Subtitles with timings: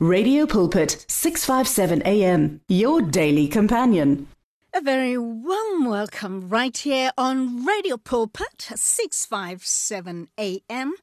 [0.00, 4.28] Radio Pulpit 657 AM, your daily companion.
[4.72, 10.94] A very warm welcome right here on Radio Pulpit 657 AM,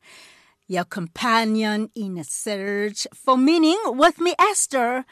[0.70, 5.04] your companion in a search for meaning with me, Ester.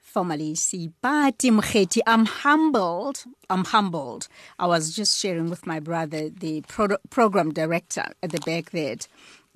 [0.00, 1.98] Formerly Seipati Mokhethi.
[2.06, 3.24] I'm humbled.
[3.50, 4.28] I'm humbled.
[4.58, 8.96] I was just sharing with my brother, the pro- program director at the back there.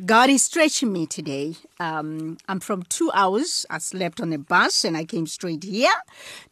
[0.05, 1.57] God is stretching me today.
[1.79, 3.67] Um, I'm from two hours.
[3.69, 5.93] I slept on a bus and I came straight here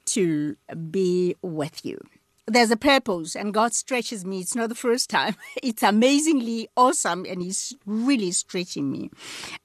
[0.06, 0.56] to
[0.90, 1.98] be with you.
[2.46, 4.40] There's a purpose, and God stretches me.
[4.40, 5.36] It's not the first time.
[5.62, 9.10] It's amazingly awesome, and He's really stretching me.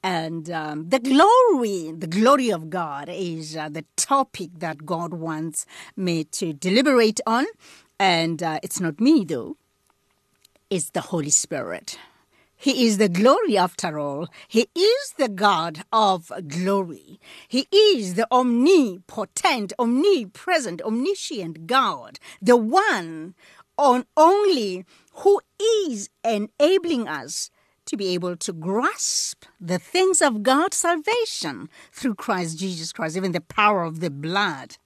[0.03, 5.65] And um, the glory, the glory of God is uh, the topic that God wants
[5.95, 7.45] me to deliberate on.
[7.97, 9.55] And uh, it's not me, though,
[10.69, 11.97] it's the Holy Spirit.
[12.63, 14.29] He is the glory after all.
[14.47, 17.19] He is the God of glory.
[17.45, 23.35] He is the omnipotent, omnipresent, omniscient God, the one
[23.77, 27.51] on only who is enabling us
[27.87, 33.33] to be able to grasp the things of God's salvation through Christ Jesus Christ, even
[33.33, 34.77] the power of the blood.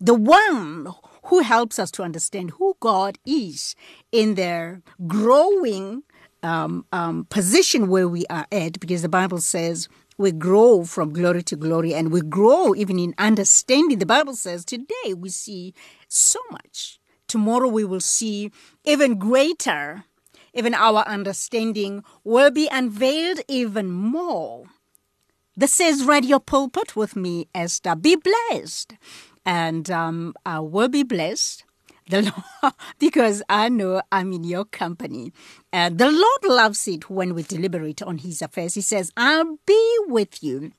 [0.00, 0.88] The one
[1.24, 3.76] who helps us to understand who God is
[4.10, 6.02] in their growing
[6.46, 11.42] um, um, position where we are at, because the Bible says we grow from glory
[11.42, 13.98] to glory and we grow even in understanding.
[13.98, 15.74] The Bible says today we see
[16.08, 16.98] so much.
[17.28, 18.50] Tomorrow we will see
[18.84, 20.04] even greater.
[20.54, 24.64] Even our understanding will be unveiled even more.
[25.54, 27.94] This is Radio Pulpit with me, Ester.
[27.94, 28.94] Be blessed.
[29.44, 31.65] And um, I will be blessed
[32.08, 35.32] the Lord, because I know I'm in your company.
[35.72, 38.74] Uh, the Lord loves it when we deliberate on His affairs.
[38.74, 40.72] He says, I'll be with you.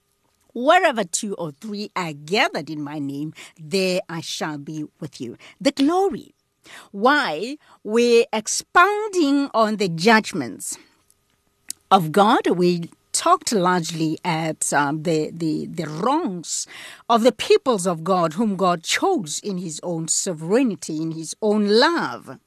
[0.53, 5.37] Wherever two or three are gathered in my name, there I shall be with you.
[5.61, 6.33] The glory.
[6.91, 7.57] Why?
[7.83, 10.77] We're expounding on the judgments
[11.91, 12.47] of God.
[12.47, 16.67] We talked largely at um, the, the, the wrongs
[17.09, 21.67] of the peoples of God, whom God chose in His own sovereignty, in His own
[21.67, 22.37] love,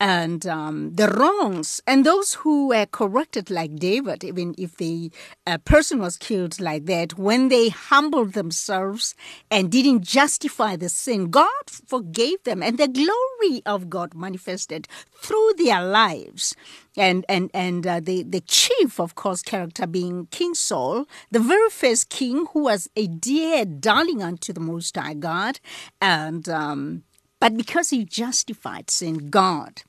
[0.00, 5.10] and um, the wrongs, and those who were corrected like David, even if the
[5.46, 9.14] uh, person was killed like that, when they humbled themselves
[9.50, 15.52] and didn't justify the sin, God forgave them, and the glory of God manifested through
[15.58, 16.54] their lives.
[16.96, 21.70] And and and uh, the the chief, of course, character being King Saul, the very
[21.70, 25.58] first king who was a dear darling unto the Most High God,
[26.00, 27.02] and um,
[27.44, 29.82] but because he justified sin, God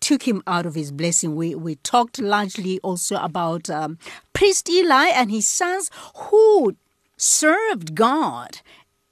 [0.00, 1.34] took him out of his blessing.
[1.34, 3.96] We we talked largely also about um,
[4.34, 6.76] priest Eli and his sons who
[7.16, 8.58] served God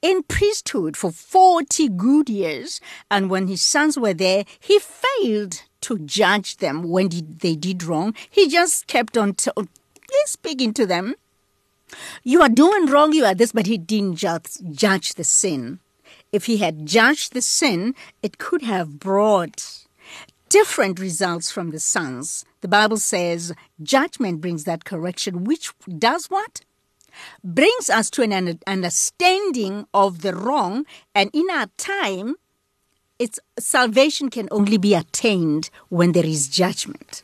[0.03, 2.79] in priesthood for 40 good years.
[3.09, 8.13] And when his sons were there, he failed to judge them when they did wrong.
[8.29, 9.49] He just kept on t-
[10.25, 11.15] speaking to them.
[12.23, 15.79] You are doing wrong, you are this, but he didn't just judge the sin.
[16.31, 19.85] If he had judged the sin, it could have brought
[20.49, 22.45] different results from the sons.
[22.61, 26.61] The Bible says judgment brings that correction, which does what?
[27.43, 30.85] Brings us to an understanding of the wrong,
[31.15, 32.35] and in our time,
[33.17, 37.23] it's salvation can only be attained when there is judgment.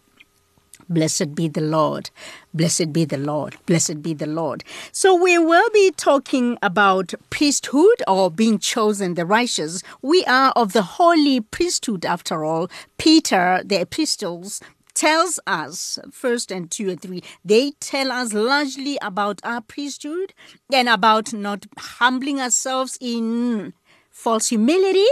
[0.87, 2.09] Blessed be the Lord.
[2.53, 3.57] Blessed be the Lord.
[3.65, 4.63] Blessed be the Lord.
[4.91, 9.81] So we will be talking about priesthood or being chosen the righteous.
[10.01, 12.69] We are of the holy priesthood after all.
[12.97, 14.61] Peter, the epistles,
[14.93, 20.33] tells us, first and two and three, they tell us largely about our priesthood
[20.71, 23.73] and about not humbling ourselves in
[24.15, 25.05] false humility.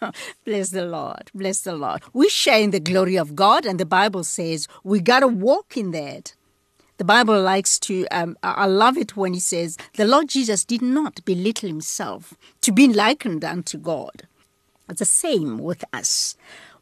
[0.44, 1.30] Bless the Lord.
[1.34, 2.02] Bless the Lord.
[2.14, 5.76] We share in the glory of God, and the Bible says we got to walk
[5.76, 6.34] in that.
[6.96, 10.80] The Bible likes to, um, I love it when he says, the Lord Jesus did
[10.80, 12.32] not belittle himself
[12.62, 14.26] to be likened unto God.
[14.88, 16.36] It's the same with us.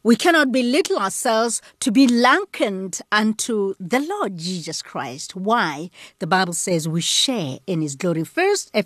[0.05, 5.35] We cannot belittle ourselves to be likened unto the Lord Jesus Christ.
[5.35, 5.89] Why?
[6.19, 8.23] The Bible says we share in His glory.
[8.23, 8.83] First, uh,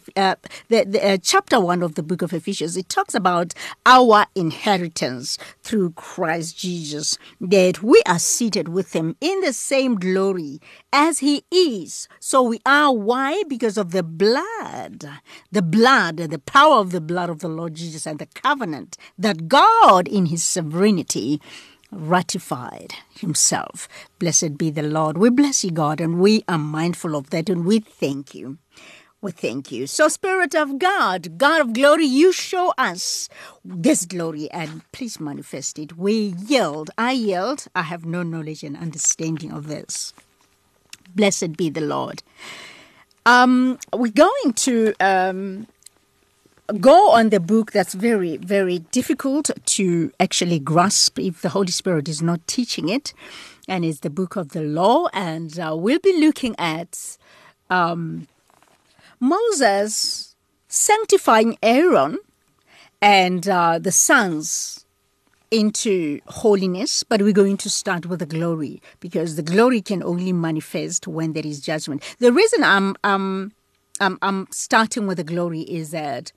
[0.70, 3.54] the, the uh, chapter one of the book of Ephesians, it talks about
[3.86, 10.62] our inheritance through Christ Jesus, that we are seated with Him in the same glory
[10.94, 12.08] as He is.
[12.22, 12.94] So we are.
[12.94, 13.44] Why?
[13.50, 15.06] Because of the blood,
[15.52, 19.50] the blood, the power of the blood of the Lord Jesus and the covenant that
[19.50, 21.09] God in His sovereignty
[21.92, 23.88] ratified himself.
[24.20, 25.18] Blessed be the Lord.
[25.18, 28.58] We bless you, God, and we are mindful of that, and we thank you.
[29.22, 29.86] We thank you.
[29.86, 33.28] So, Spirit of God, God of glory, you show us
[33.66, 35.98] this glory and please manifest it.
[35.98, 36.90] We yield.
[36.98, 37.68] I yield.
[37.76, 40.14] I have no knowledge and understanding of this.
[41.14, 42.24] Blessed be the Lord.
[43.26, 45.68] Um, we're going to um,
[46.80, 52.08] go on the book that's very, very difficult to actually grasp if the Holy Spirit
[52.08, 53.14] is not teaching it,
[53.68, 55.08] and it's the book of the law.
[55.14, 57.18] And uh, we'll be looking at.
[57.70, 58.28] Um,
[59.20, 60.36] Moses
[60.70, 62.18] sanctifying Aaron
[63.02, 64.86] and uh, the sons
[65.52, 70.32] into holiness, but we're going to start with the glory because the glory can only
[70.32, 72.04] manifest when there is judgment.
[72.20, 73.52] The reason I'm um,
[74.00, 76.32] I'm, I'm starting with the glory is that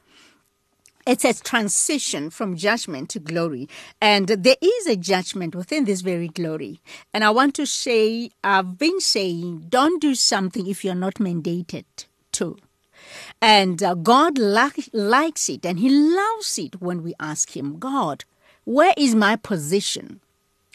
[1.06, 3.68] it's a transition from judgment to glory.
[4.00, 6.80] And there is a judgment within this very glory.
[7.12, 11.84] And I want to say, I've been saying, don't do something if you're not mandated
[12.32, 12.56] to.
[13.40, 18.24] And uh, God li- likes it and He loves it when we ask Him, God,
[18.64, 20.21] where is my position?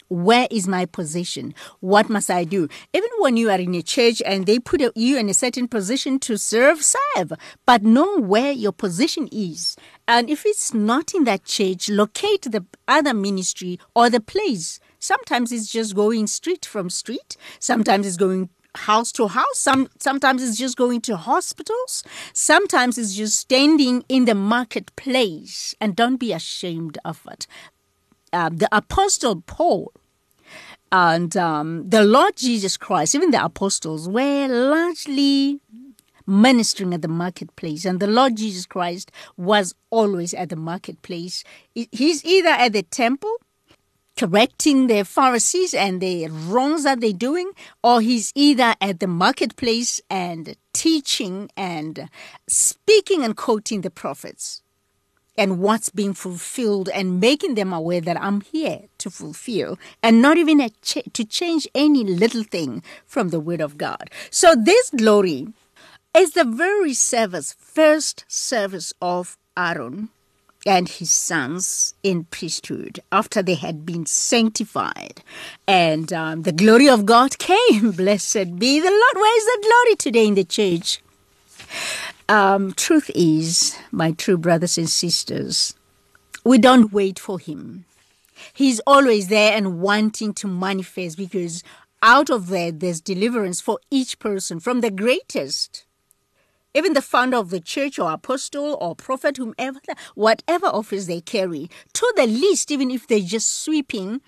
[0.08, 1.54] Where is my position?
[1.80, 2.68] What must I do?
[2.94, 6.18] Even when you are in a church and they put you in a certain position
[6.20, 7.32] to serve, serve,
[7.66, 9.76] but know where your position is.
[10.06, 14.80] And if it's not in that church, locate the other ministry or the place.
[14.98, 17.36] Sometimes it's just going street from street.
[17.60, 19.58] Sometimes it's going house to house.
[19.58, 22.02] Some sometimes it's just going to hospitals.
[22.32, 25.74] Sometimes it's just standing in the marketplace.
[25.80, 27.46] And don't be ashamed of it.
[28.32, 29.92] Uh, the apostle Paul
[30.90, 35.60] and um, the Lord Jesus Christ, even the apostles, were largely
[36.26, 37.84] ministering at the marketplace.
[37.84, 41.44] And the Lord Jesus Christ was always at the marketplace.
[41.74, 43.34] He's either at the temple
[44.16, 47.52] correcting the Pharisees and the wrongs that they're doing,
[47.84, 52.08] or he's either at the marketplace and teaching and
[52.48, 54.62] speaking and quoting the prophets
[55.38, 60.36] and what's being fulfilled and making them aware that I'm here to fulfill and not
[60.36, 64.10] even ch- to change any little thing from the Word of God.
[64.30, 65.48] So, this glory
[66.16, 70.08] is the very service, first service of Aaron
[70.66, 75.22] and his sons in priesthood after they had been sanctified.
[75.66, 77.92] And um, the glory of God came.
[77.92, 79.14] Blessed be the Lord.
[79.14, 81.00] Where is the glory today in the church?
[82.28, 85.74] Um, truth is, my true brothers and sisters,
[86.44, 87.86] we don't wait for him.
[88.52, 91.62] He's always there and wanting to manifest because
[92.02, 95.84] out of that there's deliverance for each person, from the greatest
[96.74, 99.80] even the founder of the church or apostle or prophet, whomever,
[100.14, 104.20] whatever office they carry, to the least, even if they're just sweeping,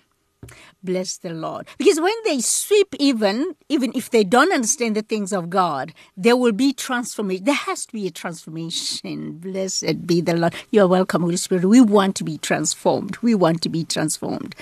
[0.83, 1.67] bless the Lord.
[1.77, 6.35] Because when they sweep, even even if they don't understand the things of God, there
[6.35, 7.45] will be transformation.
[7.45, 9.37] There has to be a transformation.
[9.39, 10.55] Blessed be the Lord.
[10.71, 11.65] You are welcome, Holy Spirit.
[11.65, 13.17] We want to be transformed.
[13.17, 14.55] We want to be transformed.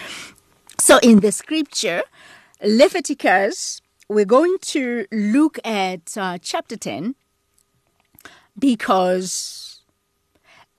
[0.78, 2.04] So in the scripture,
[2.64, 7.16] Leviticus, we're going to look at uh, chapter 10
[8.58, 9.69] because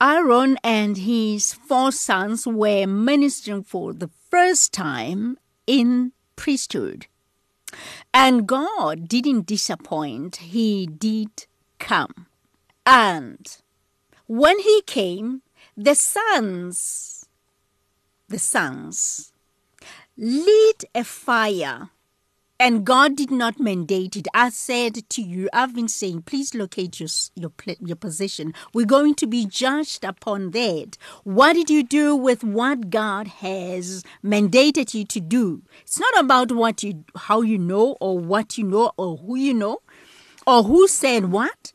[0.00, 7.06] Aaron and his four sons were ministering for the first time in priesthood.
[8.12, 11.47] And God didn't disappoint, He did
[11.79, 12.26] come.
[12.87, 13.47] And
[14.26, 15.43] when He came,
[15.77, 17.27] the sons,
[18.29, 19.32] the sons,
[20.17, 21.91] lit a fire
[22.60, 24.29] and God did not mandate it.
[24.34, 28.52] I said to you, I've been saying, please locate your, your, your position.
[28.74, 30.98] We're going to be judged upon that.
[31.24, 35.62] What did you do with what God has mandated you to do?
[35.81, 39.55] It's not about what you, how you know or what you know or who you
[39.55, 39.79] know
[40.46, 41.72] or who said what.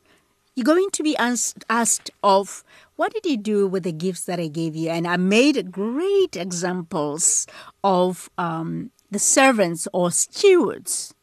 [0.55, 2.63] You're going to be asked, asked of
[2.95, 4.89] what did you do with the gifts that I gave you?
[4.89, 7.47] And I made great examples
[7.83, 11.13] of um, the servants or stewards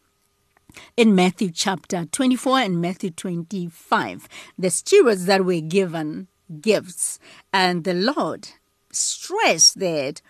[0.96, 4.28] in Matthew chapter 24 and Matthew 25.
[4.58, 6.28] The stewards that were given
[6.60, 7.18] gifts.
[7.52, 8.48] And the Lord
[8.90, 10.22] stressed that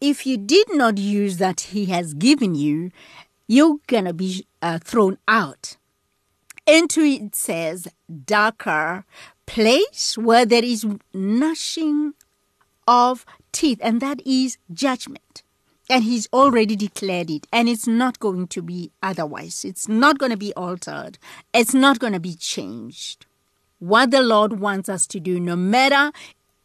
[0.00, 2.90] if you did not use that He has given you,
[3.46, 5.76] you're to be uh, thrown out
[6.66, 7.88] into, it says,
[8.24, 9.04] darker
[9.46, 12.14] place where there is gnashing
[12.86, 15.43] of teeth, and that is judgment.
[15.90, 19.64] And he's already declared it, and it's not going to be otherwise.
[19.64, 21.18] It's not going to be altered.
[21.52, 23.26] It's not going to be changed.
[23.80, 26.10] What the Lord wants us to do, no matter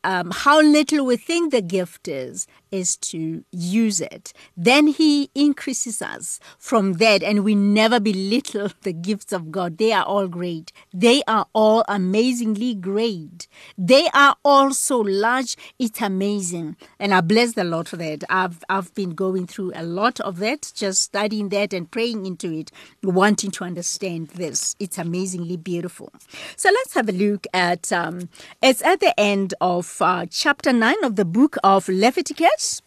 [0.03, 4.32] um, how little we think the gift is, is to use it.
[4.56, 9.77] Then He increases us from that, and we never belittle the gifts of God.
[9.77, 10.72] They are all great.
[10.94, 13.48] They are all amazingly great.
[13.77, 15.58] They are all so large.
[15.77, 18.24] It's amazing, and I bless the Lord for that.
[18.29, 22.51] I've I've been going through a lot of that, just studying that and praying into
[22.51, 22.72] it,
[23.03, 24.75] wanting to understand this.
[24.79, 26.13] It's amazingly beautiful.
[26.56, 27.91] So let's have a look at.
[27.91, 28.29] Um,
[28.62, 32.81] it's at the end of uh, chapter nine of the book of Leviticus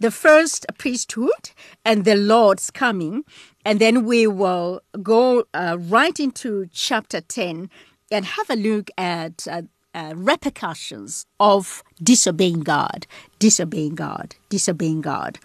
[0.00, 1.50] the first priesthood
[1.84, 3.24] and the Lord's coming.
[3.64, 7.70] And then we will go uh, right into chapter 10
[8.10, 9.62] and have a look at uh,
[9.94, 13.06] uh, repercussions of disobeying God,
[13.38, 15.38] disobeying God, disobeying God.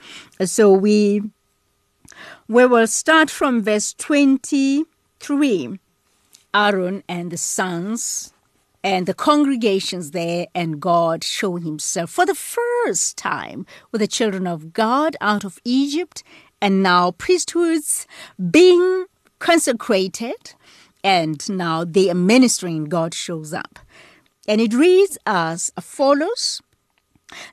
[0.46, 1.22] So we
[2.48, 5.80] we will start from verse 23.
[6.54, 8.33] Aaron and the sons
[8.84, 14.46] and the congregations there and God showing himself for the first time with the children
[14.46, 16.24] of God out of Egypt.
[16.62, 18.08] And now priesthoods
[18.52, 19.06] being
[19.40, 20.56] consecrated
[21.04, 23.80] and now they are ministering God shows up.
[24.48, 26.62] And it reads as follows.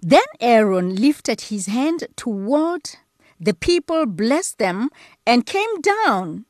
[0.03, 2.91] Then Aaron lifted his hand toward
[3.39, 4.91] the people blessed them
[5.27, 6.45] and came down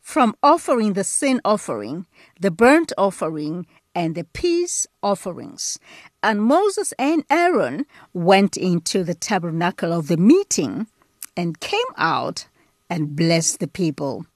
[0.00, 2.06] from offering the sin offering
[2.40, 5.78] the burnt offering and the peace offerings.
[6.22, 10.86] And Moses and Aaron went into the tabernacle of the meeting
[11.36, 12.46] and came out
[12.88, 14.26] and blessed the people.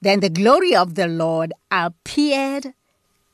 [0.00, 2.74] Then the glory of the Lord appeared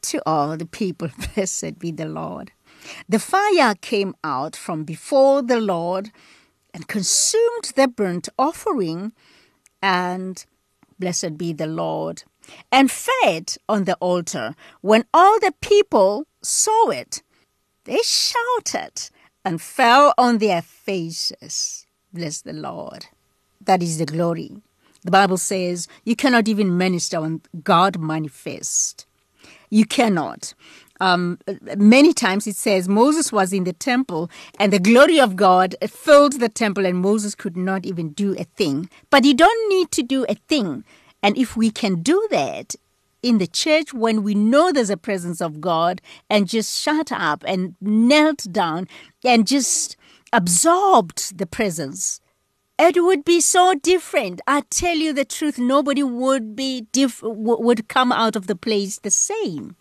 [0.03, 1.09] to all the people.
[1.35, 2.53] Blessed be the Lord.
[3.09, 6.11] The fire came out from before the Lord
[6.75, 9.13] and consumed the burnt offering,
[9.83, 10.45] and
[10.99, 12.25] blessed be the Lord
[12.71, 14.55] and fed on the altar.
[14.81, 17.23] When all the people saw it,
[17.85, 19.11] they shouted
[19.45, 21.87] and fell on their faces.
[22.13, 23.07] Bless the Lord.
[23.61, 24.63] That is the glory.
[25.05, 29.07] The Bible says you cannot even minister when God manifest.
[29.71, 30.55] You cannot.
[31.01, 31.41] Um,
[31.77, 34.31] many times it says Moses was in the temple
[34.61, 38.45] and the glory of God filled the temple and Moses could not even do a
[38.45, 38.89] thing.
[39.11, 40.85] But you don't need to do a thing
[41.23, 42.75] and if we can do that
[43.23, 47.45] in the church when we know there's a presence of God and just shut up
[47.47, 48.89] and knelt down
[49.25, 49.97] and just
[50.33, 52.21] absorbed the presence,
[52.79, 54.41] it would be so different.
[54.47, 58.99] I tell you the truth, nobody would be diff- would come out of the place
[58.99, 59.77] the same.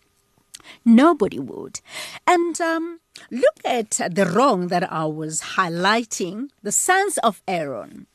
[0.85, 1.81] Nobody would.
[2.27, 2.99] And um,
[3.31, 6.49] look at the wrong that I was highlighting.
[6.61, 8.05] The sons of Aaron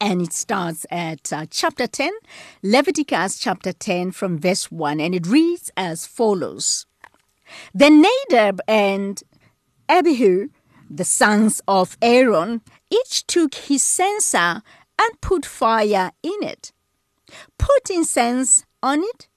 [0.00, 2.12] and it starts at uh, chapter 10,
[2.62, 6.86] Leviticus chapter 10 from verse 1, and it reads as follows.
[7.72, 9.22] Then Nadab and
[9.88, 10.48] Abihu,
[10.90, 14.62] the sons of Aaron, each took his censer
[14.98, 16.72] and put fire in it,
[17.58, 19.28] put incense on it,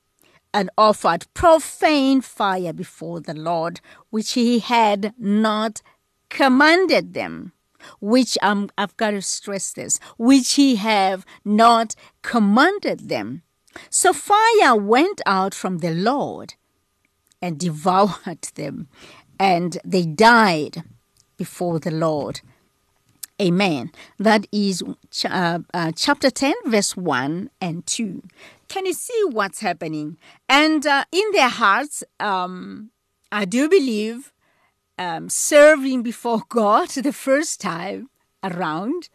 [0.54, 5.82] and offered profane fire before the Lord, which he had not
[6.30, 7.54] commanded them
[8.00, 13.43] which um, I've got to stress this, which he have not commanded them.
[13.89, 16.55] So fire went out from the Lord
[17.41, 18.88] and devoured them,
[19.39, 20.83] and they died
[21.38, 22.41] before the Lord.
[23.41, 23.91] Amen.
[24.17, 24.83] That is
[25.24, 28.21] uh, uh, chapter 10, verse 1 and 2.
[28.67, 30.17] Can you see what's happening?
[30.50, 32.91] And uh, in their hearts, um,
[33.31, 34.33] I do believe
[35.00, 38.10] um, serving before God the first time
[38.44, 39.10] around,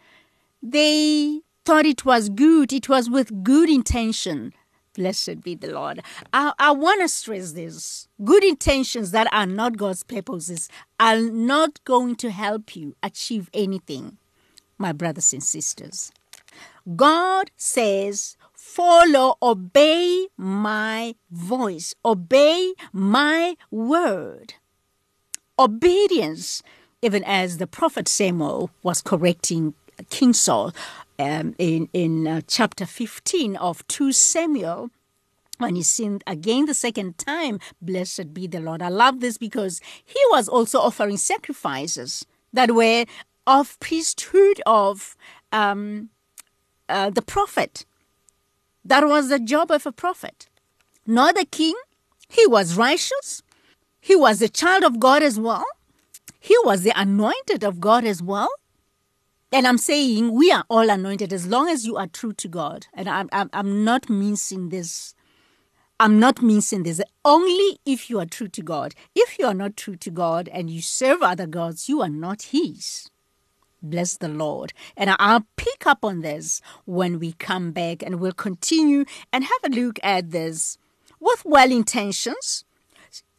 [0.60, 2.72] they thought it was good.
[2.72, 4.54] It was with good intention.
[4.94, 6.00] Blessed be the Lord.
[6.32, 8.08] I, I want to stress this.
[8.24, 14.18] Good intentions that are not God's purposes are not going to help you achieve anything,
[14.78, 16.12] my brothers and sisters.
[16.94, 24.54] God says, follow, obey my voice, obey my word
[25.58, 26.62] obedience,
[27.02, 29.74] even as the prophet Samuel was correcting
[30.10, 30.72] King Saul
[31.18, 34.90] um, in, in uh, chapter 15 of 2 Samuel
[35.58, 38.82] when he sinned again the second time, blessed be the Lord.
[38.82, 43.04] I love this because he was also offering sacrifices that were
[43.46, 45.16] of priesthood of
[45.52, 46.10] um,
[46.88, 47.86] uh, the prophet.
[48.84, 50.48] That was the job of a prophet,
[51.06, 51.74] not the king.
[52.28, 53.42] He was righteous.
[54.04, 55.64] He was a child of God as well.
[56.38, 58.50] He was the anointed of God as well.
[59.50, 62.86] And I'm saying we are all anointed as long as you are true to God.
[62.92, 65.14] And I'm, I'm, I'm not mincing this.
[65.98, 67.00] I'm not mincing this.
[67.24, 68.94] Only if you are true to God.
[69.14, 72.42] If you are not true to God and you serve other gods, you are not
[72.52, 73.08] His.
[73.80, 74.74] Bless the Lord.
[74.98, 79.72] And I'll pick up on this when we come back and we'll continue and have
[79.72, 80.76] a look at this
[81.20, 82.66] with well intentions,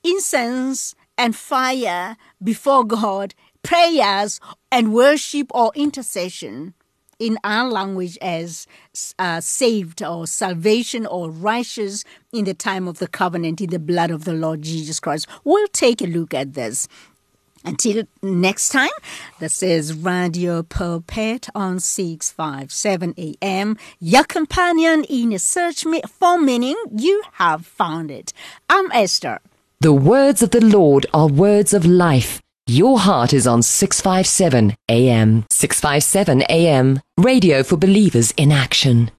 [0.05, 3.33] incense and fire before God,
[3.63, 4.39] prayers
[4.71, 6.73] and worship or intercession
[7.17, 8.67] in our language as
[9.17, 14.11] uh, saved or salvation or righteous in the time of the covenant in the blood
[14.11, 15.27] of the Lord Jesus Christ.
[15.43, 16.87] We'll take a look at this.
[17.63, 18.91] Until next time,
[19.39, 23.77] this is Radio Pulpit on 657 AM.
[23.99, 28.33] Your companion in a search for meaning, you have found it.
[28.69, 29.39] I'm Ester.
[29.85, 32.41] The words of the Lord are words of life.
[32.65, 35.45] Your heart is on 657 AM.
[35.51, 36.99] 657 AM.
[37.19, 39.11] Radio for believers in action.